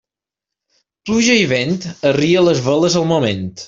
Pluja 1.11 1.37
i 1.43 1.45
vent, 1.53 1.79
arria 2.15 2.47
les 2.51 2.67
veles 2.71 3.01
al 3.05 3.11
moment. 3.17 3.51